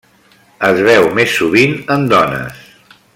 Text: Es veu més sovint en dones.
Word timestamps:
Es 0.69 0.79
veu 0.87 1.05
més 1.19 1.37
sovint 1.41 1.77
en 1.97 2.09
dones. 2.15 2.65